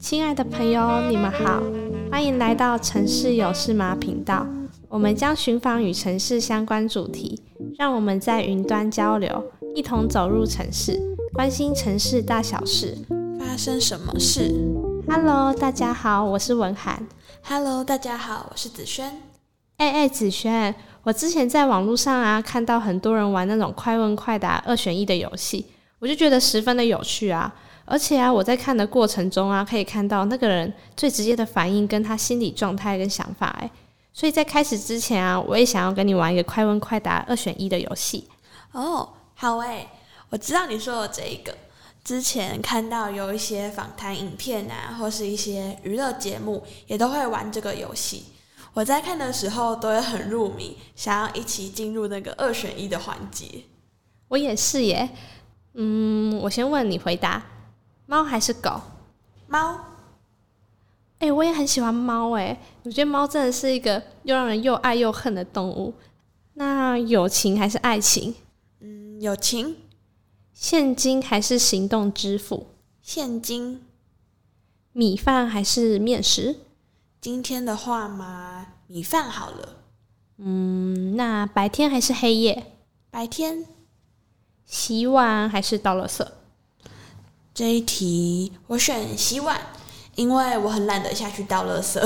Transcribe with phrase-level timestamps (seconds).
[0.00, 1.62] 亲爱的朋友，你们好，
[2.10, 4.44] 欢迎来到城市有事吗频道。
[4.88, 7.40] 我们将寻访与城市相关主题，
[7.78, 9.44] 让我们在云端交流，
[9.76, 11.00] 一同走入城市，
[11.32, 12.98] 关心城市大小事，
[13.38, 14.52] 发生什么事
[15.06, 17.06] ？Hello，大家好，我是文涵。
[17.42, 19.22] Hello，大家好，我是子轩。
[19.76, 20.74] 哎哎，子轩，
[21.08, 25.64] 我之前在网络上啊看到很多人玩那种快问快答二选一的游戏，
[26.00, 27.50] 我就觉得十分的有趣啊。
[27.86, 33.70] 而且啊，我在看的过程中啊，可以看到那个人最直接的反应跟他心理状态跟想法，哎。
[34.12, 38.28] 所以在开始之前啊，我也想要跟你玩一个快问快答二选一的游戏。
[38.72, 39.88] 哦，好诶，
[40.28, 41.56] 我知道你说的这一个，
[42.04, 48.24] 之前看到有一些访谈影片啊，或是一些娱乐节目，也都会玩这个游戏。
[48.74, 53.64] 我在看的时候都会很入迷，想要一起进入那个二选一的环节。
[54.28, 55.08] 我也是耶。
[55.74, 57.44] 嗯，我先问你回答，
[58.06, 58.80] 猫还是狗？
[59.46, 59.80] 猫。
[61.20, 65.94] 哎、欸，我也很喜欢猫哎，我觉得猫真的是一个又让人又爱又恨的动物。
[66.54, 68.34] 那友情还是爱情？
[68.80, 69.76] 嗯，友情。
[70.52, 72.66] 现金还是行动支付？
[73.00, 73.82] 现金。
[74.92, 76.56] 米饭还是面食？
[77.20, 79.76] 今天的话嘛，米饭好了。
[80.38, 82.74] 嗯，那白天还是黑夜？
[83.10, 83.66] 白天。
[84.64, 86.26] 洗碗还是倒垃圾？
[87.52, 89.60] 这一题我选洗碗。
[90.14, 92.00] 因为我很懒得下去倒垃圾，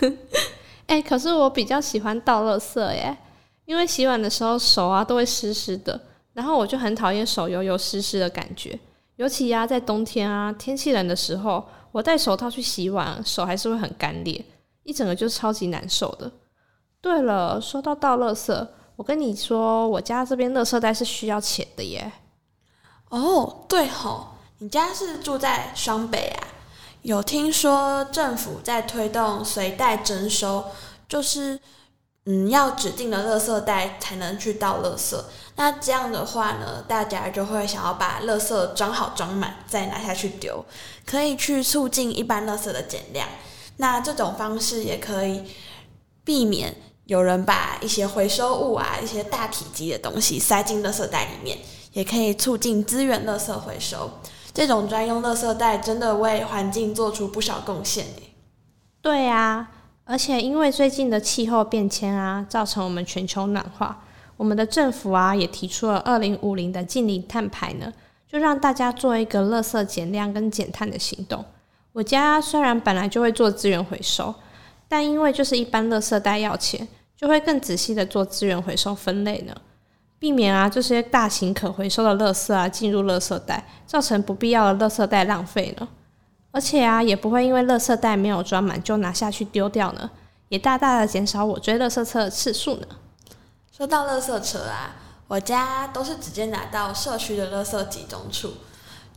[0.84, 3.16] 哎、欸，可是我比较喜欢倒垃圾耶，
[3.64, 5.98] 因为洗碗的时候手啊都会湿湿的，
[6.34, 8.78] 然后我就很讨厌手油油湿湿的感觉，
[9.16, 14.44] 尤其呀、啊、在冬天啊天气冷的时候，我戴手套去洗碗，手还是会很干裂，
[14.82, 16.30] 一整个就超级难受的。
[17.00, 22.12] 对了，说到倒垃圾，我跟你说，我家这边垃圾袋是需要钱的耶。
[23.08, 26.46] 哦，对吼，你家是住在双北啊？
[27.02, 30.66] 有听说政府在推动随袋征收，
[31.08, 31.58] 就是
[32.26, 35.16] 嗯，要指定的垃圾袋才能去倒垃圾。
[35.60, 40.64] 那这样的话呢，大家就会想要把垃圾装好装满再拿下去丢，
[41.04, 43.28] 可以去促进一般垃圾的减量。
[43.76, 45.44] 那这种方式也可以
[46.24, 51.58] 避免有人把一些回收物啊、一些大体积的东西塞进垃圾袋里面，
[51.92, 54.10] 也可以促进资源垃圾回收。
[54.54, 58.34] 这种专用垃圾袋真的为环境做出不少贡献诶。
[59.02, 59.68] 对啊，
[60.04, 64.04] 而且因为最近的气候变迁啊，造成我们全球暖化，
[64.40, 67.92] 我们的政府啊也提出了二零五零的净零碳排呢，
[68.26, 71.44] 就让大家做一个垃圾减量跟减碳的行动。
[71.92, 74.34] 我家虽然本来就会做资源回收，
[74.88, 79.54] 但因为就是一般垃圾袋要钱，就会更仔细的做资源回收分类呢。
[80.18, 85.86] 避免啊这些大型可回收的垃圾啊进入垃圾袋，造成不必要的垃圾袋浪费呢。
[86.50, 90.10] 而且啊也不会因为垃圾袋没有装满就拿下去丢掉呢，
[90.48, 92.86] 也大大的减少我追垃圾车的次数呢。
[93.80, 94.94] 说到垃圾车啊，
[95.26, 98.52] 我家都是直接拿到社区的垃圾集中处，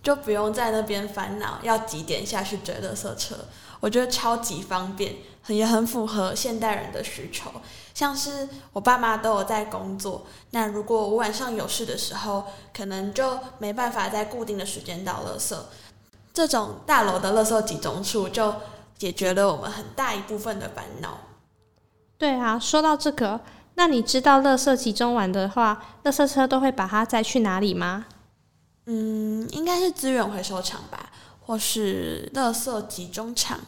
[0.02, 3.36] 就不用在那边烦恼要几点下去追垃圾车。
[3.82, 5.16] 我觉得超级方便，
[5.48, 7.52] 也很符合现代人的需求。
[7.94, 15.58] 像是我爸妈都有在工作，那如果我晚上有事的时候，可能就没办法在固定的时间倒垃圾。
[16.34, 18.56] 这种大楼的垃圾集中处就
[18.98, 21.18] 解决了我们很大一部分的烦恼。
[22.18, 23.42] 对啊，说到这个，
[23.76, 28.06] 那你知道垃圾集中完的话，垃圾车都会把它载去哪里吗？
[28.86, 31.12] 嗯，应该是资源回收厂吧，
[31.42, 33.60] 或是垃圾集中场。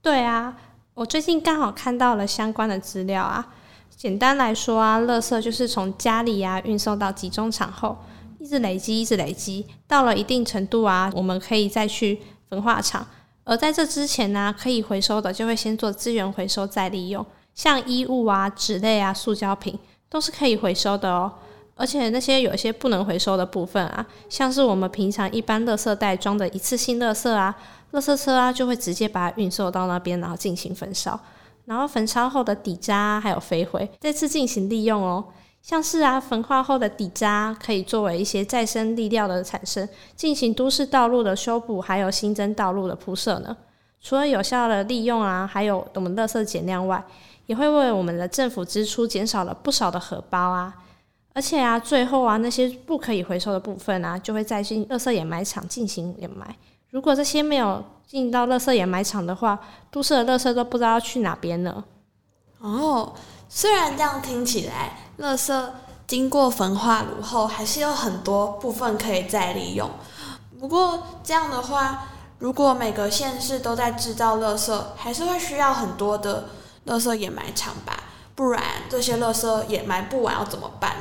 [0.00, 0.56] 对啊。
[0.94, 3.46] 我最近刚好看到了相关的资料啊，
[3.94, 7.98] 简单来说啊，垃圾就是从家里啊运送到集中场后，
[8.38, 13.06] 一直累积，一直累积，到了一定程度啊，我们可以再去焚化厂。
[13.44, 19.76] 而在这之前呢，可以回收的就会先做资源回收再利用，像衣物啊、纸类啊、塑胶品
[20.08, 21.32] 都是可以回收的哦。
[21.74, 27.54] 而且那些有一些不能回收的部分啊，像是我们平常一般垃圾袋装的一次性垃圾啊。
[27.92, 31.18] 垃圾车啊，就会直接把它运送到那边，然后进行焚烧，
[31.66, 35.24] 然后焚烧后的底渣还有飞灰再次进行利用哦。
[35.62, 43.56] 像是啊，焚化后的底渣可以作为一些再生粒料的产生，进行都市道路的修补，还有新增道路的铺设呢。
[44.00, 47.04] 除了有效的利用啊，还有我们垃圾减量外，
[47.46, 50.74] 也会为我们的政府支出减少了不少的荷包啊。
[51.34, 56.56] 而且啊，最后啊，那些不可以回收的部分啊，就会再进垃圾掩埋场进行掩埋。
[56.90, 59.58] 如果这些没有进到垃圾掩埋场的话，
[59.90, 61.84] 都市的垃圾都不知道要去哪边了。
[62.58, 63.12] 哦，
[63.48, 65.68] 虽然这样听起来，垃圾
[66.06, 69.90] 经过焚化炉后，还是有很多部分可以再利用。
[70.58, 72.06] 不过这样的话，
[72.38, 76.50] 如果每个县市都在制造垃圾，还是会需要很多的
[76.86, 78.04] 垃圾掩埋场吧？
[78.34, 80.96] 不然这些垃圾掩埋不完要怎么办？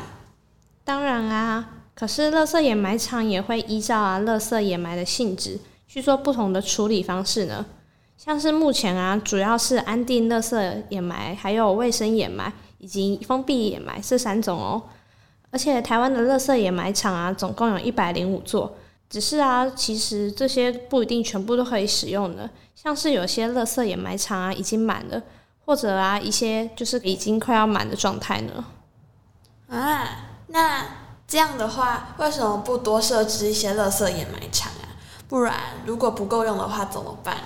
[0.85, 7.65] 当然啊，可是垃圾掩埋场也会依照啊垃圾掩埋的性质去做不同的处理方式呢。
[8.17, 14.81] 像是目前啊，主要是安定垃圾掩埋，还有卫生掩埋以及封闭掩埋这三种哦。
[15.51, 18.73] 而且台湾的垃圾掩埋场啊，总共有一百零五座。
[19.09, 25.21] 只是啊，其实这些不一定全部都可以使用的，像是有些垃圾掩埋场啊已经满了，
[25.65, 28.65] 或者啊一些就是已经快要满的状态呢。
[29.69, 30.07] 啊，
[30.47, 30.85] 那
[31.27, 34.97] 这样的话，为什么不多设置一些垃圾掩埋场啊？
[35.27, 35.55] 不然
[35.85, 37.37] 如果不够用的话怎么办？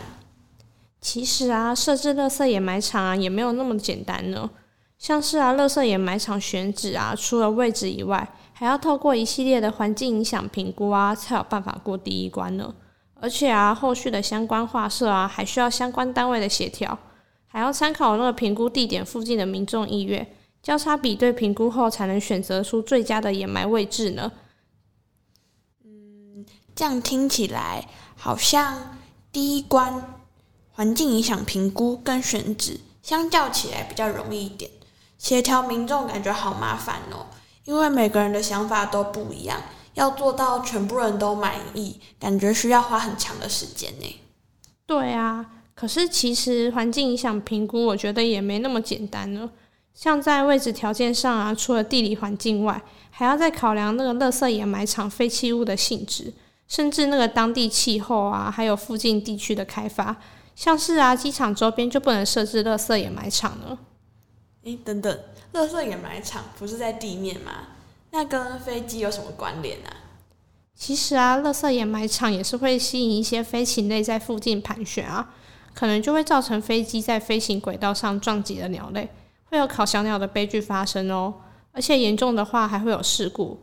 [1.02, 4.50] 其实啊，设置垃圾掩埋场啊也没有那么简单呢。
[4.98, 8.28] 像是啊，垃圾掩埋场选址啊，除了位置以外，
[8.60, 12.76] 还要透过一系列的环境影响评估啊，才有办法过第一关呢。
[13.14, 17.00] 而且啊，后续的相关画设啊，还需要相关单位的协调，
[17.48, 24.30] 还要参考那个评估地点附近的民众意愿，交叉比对评估后，才能选择出最佳的掩埋位置呢。
[25.86, 26.46] 嗯，
[26.76, 28.98] 这样听起来好像
[29.32, 30.20] 第一关
[30.74, 34.70] 环境影响评估跟选址相较起来比较容易一点，
[35.18, 37.28] 协调民众感觉好麻烦哦。
[37.69, 39.62] 因为每个人的想法都不一样，
[39.94, 44.19] 要做到全部人都满意，感觉需要花很长的时间呢。
[44.88, 45.45] 对啊，
[45.75, 49.51] 可是其实环境影响评估，我觉得也没那么简单呢。
[49.94, 52.81] 像在位置条件上啊，除了地理环境外，
[53.12, 56.33] 还要再考量那个垃圾掩埋场废弃物的性质，
[56.68, 60.15] 甚至那个当地气候啊，还有附近地区的开发。
[60.56, 63.77] 像是啊，机场周边就不能设置垃圾掩埋场了。
[64.64, 65.20] 诶，等等。
[65.54, 67.70] 垃圾掩埋场不是在地面吗？
[68.12, 69.90] 那跟飞机有什么关联啊？
[70.76, 75.34] 其实啊，垃圾掩埋场也是会吸引一些飞禽类在附近盘旋啊，
[75.74, 79.10] 可能就会造成飞机在飞行轨道上撞击了鸟类，
[79.46, 81.34] 会有烤小鸟的悲剧发生哦。
[81.72, 83.60] 而且严重的话还会有事故，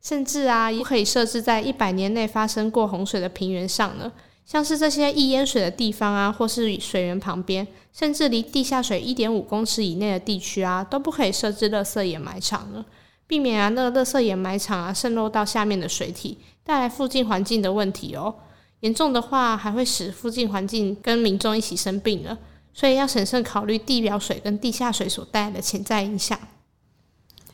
[0.00, 4.12] 甚至啊，也可以设置在一百年内发生过洪水的平原上呢。
[4.50, 12.82] 像是这些易淹水的地方啊，或是水源旁边，甚至离地下水一点五公尺以内的地区啊，都不可以设置垃圾掩埋场了，
[13.26, 18.36] 避免啊那个垃圾掩埋场啊渗漏到下面的水体，带来附近环境的问题哦。
[18.80, 22.38] 严重的话，还会使附近环境跟民众一起生病了。
[22.72, 26.38] 所以要审慎考虑地表水跟地下水所带来的潜在影响。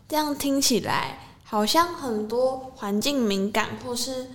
[0.06, 4.28] 这样听起来，好像很多环境敏感或是。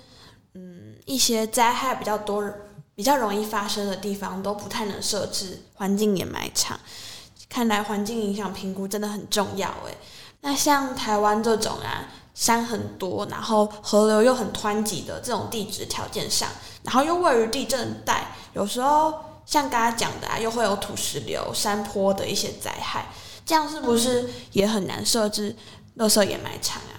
[1.10, 2.48] 一些灾害比较多、
[2.94, 6.80] 比较容易发生的地方都不太能设置环境掩埋场。
[7.50, 9.98] 看来环境影响评估真的很重要诶。
[10.42, 16.48] 那像台湾这种啊，山很多，然后河流又很湍急的这种地质条件上，
[16.84, 19.12] 然后又位于地震带，有时候
[19.48, 23.08] 像刚刚讲的啊，又会有土石流、山坡的一些灾害，
[23.44, 25.56] 这样是不是也很难设置
[25.98, 26.99] 垃圾掩埋场啊？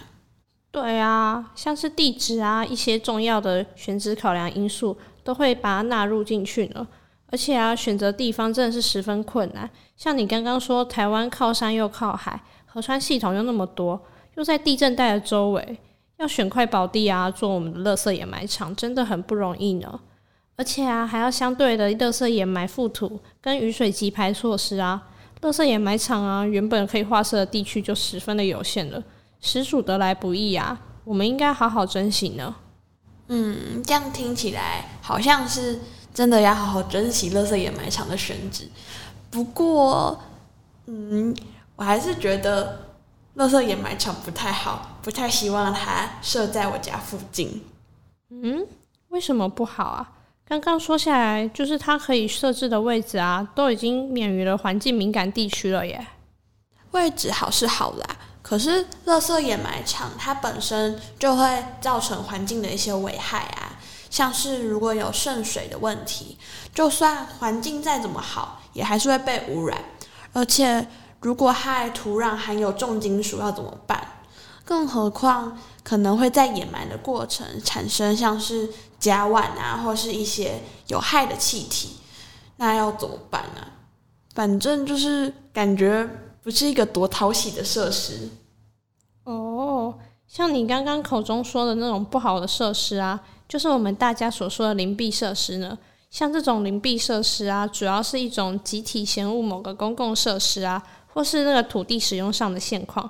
[0.72, 6.86] 对啊，像是地质啊，一些重要的选址考量因素都会把它纳入进去呢。
[7.32, 9.68] 而且啊，选择地方真的是十分困难。
[9.96, 14.00] 像你刚刚说，台湾靠山又靠海，河川系统又那么多，
[14.36, 15.78] 又在地震带的周围，
[16.18, 20.00] 要选块宝地啊，做我们的垃圾掩埋场，真的很不容易呢。
[20.56, 25.02] 而且啊，还要相对的垃圾掩埋覆土跟雨水集排措施啊，
[25.40, 29.02] 垃圾掩埋场啊，原本可以划设的地区就十分的有限了。
[29.40, 30.80] 实属得来不易啊！
[31.04, 32.54] 我们应该好好珍惜呢。
[33.28, 35.80] 嗯，这样听起来好像是
[36.12, 38.68] 真的要好好珍惜垃圾掩埋场的选址。
[39.30, 40.20] 不过，
[40.86, 41.34] 嗯，
[41.76, 42.86] 我还是觉得
[43.36, 47.62] 垃圾掩埋场不太好，不太希望它设在我家附近。
[48.30, 48.66] 嗯，
[49.08, 50.12] 为什么不好啊？
[50.44, 56.04] 刚刚说下来，就是它可以设置的位置啊，都已经免于了环境敏感地区了耶。
[56.90, 58.16] 位置好是好啦。
[58.50, 63.78] 可是，垃圾掩埋场它本身就会造成环境的一些危害啊，
[64.10, 66.36] 像是如果有渗水的问题，
[66.74, 69.78] 就算环境再怎么好，也还是会被污染。
[70.32, 70.88] 而且，
[71.20, 74.04] 如果害土壤含有重金属，要怎么办？
[74.64, 82.00] 更何况可能会在掩埋的过程产生像是甲烷啊，或是一些有害的气体，
[82.56, 83.64] 那要怎么办呢？
[84.34, 86.10] 反正就是感觉。
[86.42, 88.28] 不是一个多讨喜的设施
[89.24, 89.94] 哦，
[90.26, 95.78] 像你刚刚口中说的那种不好的设施啊，就是我们大家所说的邻避设施呢。
[96.10, 100.82] 像这种邻避设施啊，主要是一种集体嫌恶某个公共设施啊，
[101.12, 103.08] 或是那个土地使用上的现况。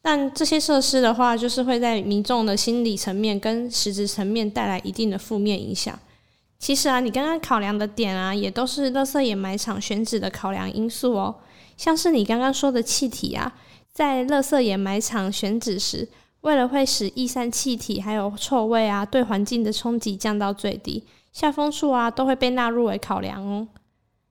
[0.00, 5.98] 但这些设施的话，就是会在民众的心理层面跟实质层面带来一定的负面影响。
[6.58, 11.34] 其实啊，你刚刚考量的点啊，也都是垃圾掩埋场选址的考量因素哦。
[11.80, 13.54] 像是你刚刚说的气体啊，
[13.90, 16.06] 在垃圾掩埋场选址时，
[16.42, 23.66] 为了会使易散气体还有臭味啊，对环境的冲击降到最低，下风处啊都会被纳入为考量哦。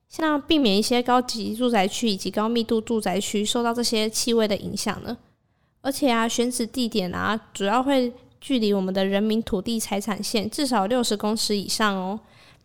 [0.10, 5.18] 像避免一些高级住宅区以及高密度住宅区受到这些气味的影响呢。
[5.82, 12.20] 而且啊，选址地点啊，主要会距离我们的人民土地财产线至少六十公尺以上哦。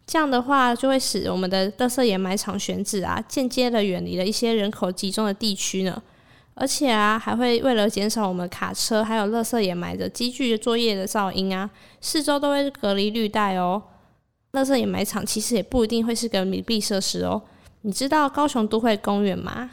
[0.06, 6.02] 这样的话，就会使我们的垃圾掩埋场选址啊，间接的远离了一些人口集中的地区呢。
[6.56, 11.68] 而且啊，还会为了减少我们卡车还有垃圾掩埋的机具作业的噪音啊，
[12.00, 13.82] 四周都会隔离绿带哦。
[14.52, 17.42] 垃圾掩埋场其实也不一定会是个密闭设施哦。
[17.80, 19.70] 你知道高雄都会公园吗？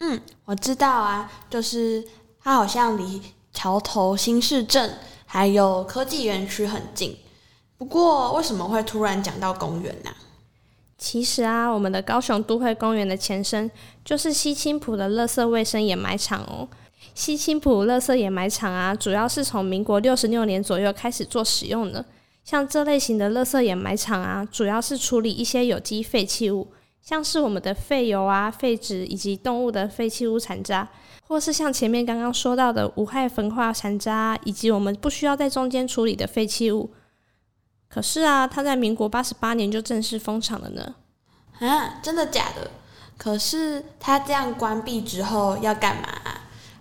[0.00, 2.04] 嗯，我知道啊，就是
[2.42, 3.22] 它好像离
[3.52, 7.16] 桥头新市镇还有科技园区很近。
[7.82, 10.10] 不过，为什么会突然讲到公园呢？
[10.96, 13.68] 其实啊，我们的高雄都会公园的前身
[14.04, 16.68] 就是西青埔的垃圾卫生掩埋场哦。
[17.12, 22.04] 西青埔垃圾掩埋场啊，主要是从民国六十六年左右开始做使用的。
[22.44, 26.68] 像这类型的垃圾掩埋场啊，主要是处理一些有机废弃物。
[27.00, 30.88] 像是我们的废油啊、废纸以及动物的废弃物残渣，
[31.26, 36.88] 或是像前面刚刚说到的无害焚化残渣，以及我们不需要在中间处理的废弃物。
[37.92, 40.94] 可是啊，它在民国八十八年就正式封场了呢。
[41.58, 42.70] 啊，真的假的？
[43.18, 46.08] 可是它这样关闭之后要干嘛？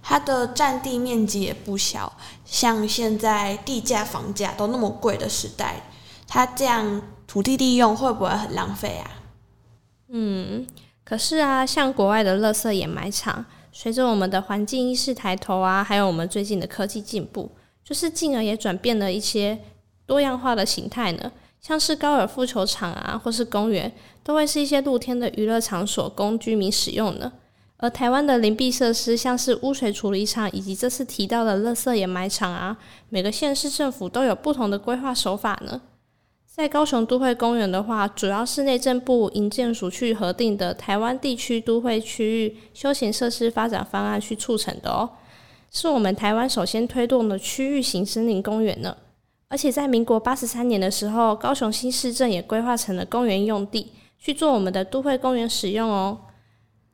[0.01, 5.81] 它的占地面积也不小，像现在地价、房价都那么贵的时代，
[6.25, 9.11] 它这样土地利用会不会很浪费啊？
[10.07, 10.65] 嗯，
[11.03, 17.51] 可是啊，像国外的垃圾掩埋场，随着我们的环境意识抬头啊，还有我们最近的科技进步，
[17.83, 19.59] 就是进而也转变了一些
[20.05, 21.31] 多样化的形态呢。
[21.59, 23.91] 像是高尔夫球场啊，或是公园，
[24.23, 27.31] 都会是一些露天的娱乐场所，供居民使用的。
[27.77, 32.77] 而台湾的邻避设施，像是污水处理厂以及这次提到的垃圾掩埋场啊，
[33.09, 35.81] 每个县市政府都有不同的规划手法呢。
[36.45, 45.09] 在高雄都会公园的话，主要是内政部营建署去核定的台湾地区都会区域休闲设施发展方案去促成的哦，
[45.71, 48.97] 是我们台湾首先推动的区域型森林公园呢。
[49.51, 56.19] 而且在民国八十三年的时候，高雄新市镇也规划成了公园用地去做我们的都会公园使用哦，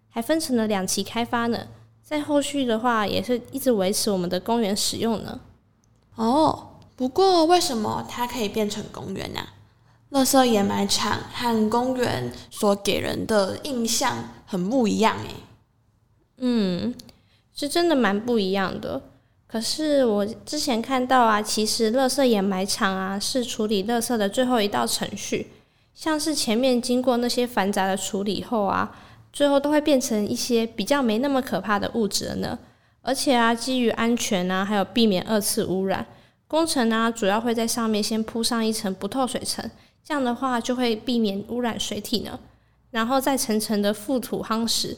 [0.09, 1.67] 还分成了两期开发呢。
[2.01, 5.39] 在后续的话，也是一直维持我们的公园使用呢。
[6.15, 6.69] 哦。
[6.95, 9.41] 不过，为什么它可以变成公园呢？
[10.09, 15.35] 垃圾掩埋场和公园所给人的印象很不一样诶。
[16.37, 16.95] 嗯，
[17.53, 19.03] 是真的蛮不一样的。
[19.47, 25.47] 可是我之前看到啊，其实垃圾掩埋场啊是处理垃圾的最后一道程序，
[25.93, 28.93] 像是前面经过那些繁杂的处理后啊，
[29.31, 32.59] 最后都会变成一些比较没那么可怕的物质呢。
[33.01, 36.05] 而且啊，基于安全啊，还有避免二次污染。
[36.45, 39.69] 工程呢，主要会在上面先铺上一层不透水层，
[40.03, 42.37] 这样的话就会避免污染水体呢。
[42.91, 44.97] 然后再层层的覆土夯实，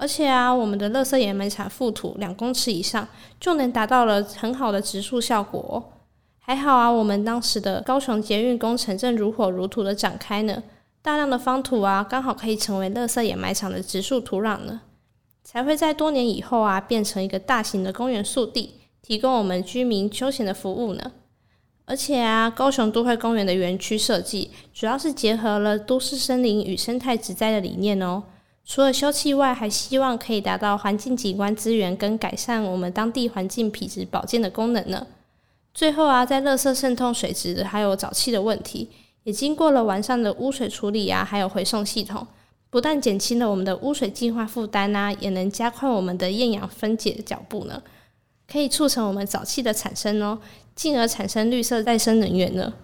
[0.00, 3.08] 而且啊，我们的垃圾掩埋场覆土两公尺以上，
[3.40, 5.98] 就能达到了很好的植树效果哦。
[6.38, 10.62] 还好啊，我们当时的高雄捷运工程正如火如荼的展开呢，
[11.02, 14.82] 大量的方土啊，刚好可以成为垃圾掩埋场的植树土壤呢，
[15.42, 18.74] 才会在多年以后啊，变成一个大型的公园宿地。
[19.02, 21.12] 提供我们居民休闲的服务呢，
[21.86, 28.22] 而且啊，高雄都会公园的园区设计主要是结合了都市森林与生态植栽的理念哦。
[28.68, 35.06] 除了休憩外，还希望可以达到环境景观资源跟改善我们当地环境品质保健的功能呢。
[35.72, 38.90] 最后啊，在垃圾渗透水质还有沼气的问题，
[39.22, 42.26] 也经过了完善的污水处理啊，还有回送系统，
[42.68, 47.82] 不但减轻了我们的污水净化负担啊，也能加快我们的厌氧分解的脚步呢。
[48.46, 50.38] 可以促成我们沼气的产生哦，
[50.76, 52.74] 进而产生绿色再生能源呢。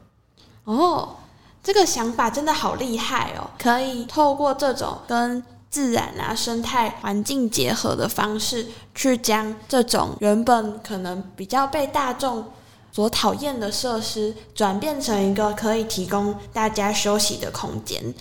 [0.65, 1.17] 哦，
[1.63, 3.51] 这个想法真的好厉害哦！
[3.59, 5.45] 可以透过这种跟
[5.75, 12.45] 自然啊、生态环境结合的方式，去将这种原本可能比较被大众
[12.93, 18.15] 所讨厌的设施，转变成一个可以提供大家休息的空间。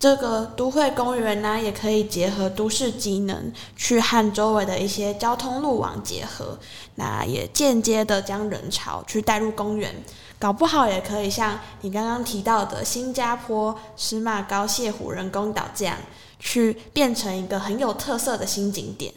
[0.00, 6.58] 这个都会公园呢，也可以结合都市机能，去和周围的一些交通路网结合，
[6.96, 9.94] 那也间接的将人潮去带入公园，
[10.40, 15.96] 搞不好也可以像你刚刚提到的新加坡、石马高谢湖人工岛这样，
[16.40, 19.14] 去变成一个很有特色的新景点。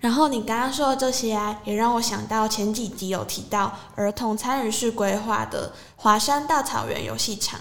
[0.00, 7.60] 然后你刚刚说的这些，也让我想到前几集有提到儿童参与式规划的华山大草原游戏场。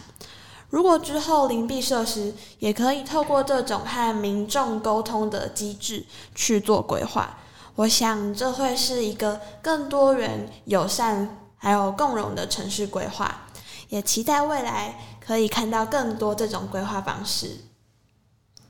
[0.72, 7.38] 如果之后邻避设施也可以透过这种和民众沟通的机制去做规划，
[7.76, 13.48] 我想这会是一个更多元、友善还有共融的城市规划。
[13.90, 17.58] 也期待未来可以看到更多这种规划方式。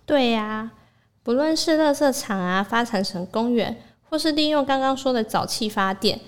[0.05, 0.71] 对呀、
[1.23, 3.77] 不论是垃圾场啊，发展成公园，
[4.09, 6.19] 或是利用刚刚说的沼气发电，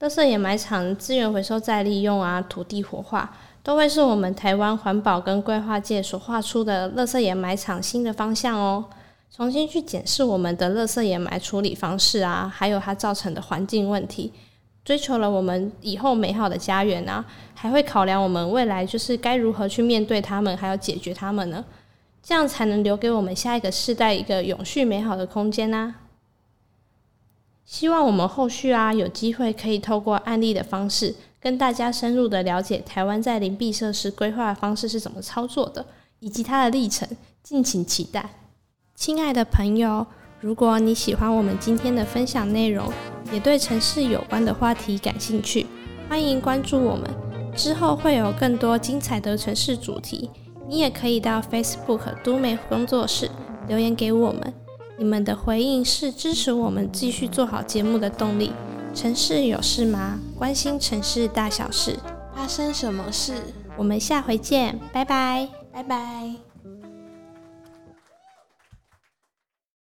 [0.00, 8.86] 垃圾掩埋场资源回收再利用啊，土地活化，都会是我们台湾环保跟规划界所画出的垃圾掩埋场新的方向哦。
[9.30, 14.32] 重新去检视我们的垃圾掩埋处理方式啊，还有它造成的环境问题，
[14.84, 21.64] 追求了我们以后美好的家园啊，还会考量我们未来就是该如何去面对它们，还要解决它们呢？
[22.28, 25.94] 这样才能留给我们下一个世代一个永续美好的空间呐。
[27.64, 35.86] 希望我们后续啊有机会可以透过案例的方式，跟大家深入的了解台湾在邻避设施规划的方式是怎么操作的，
[36.20, 37.08] 以及它的历程，
[37.42, 38.28] 敬请期待。
[38.94, 40.06] 亲爱的朋友，
[40.42, 42.92] 如果你喜欢我们今天的分享内容，
[43.32, 45.66] 也对城市有关的话题感兴趣，
[46.10, 47.08] 欢迎关注我们，
[47.56, 50.28] 之后会有更多精彩的城市主题。
[50.68, 53.30] 你也可以到 Facebook 都美工作室
[53.66, 54.52] 留言给我们，
[54.98, 58.52] 你们的回应是支持我们继续做好节目的动力。
[58.94, 60.18] 城市有事吗？
[60.36, 61.96] 关心城市大小事，
[62.34, 63.32] 发生什么事？
[63.76, 66.47] 我们下回见，拜拜，拜拜。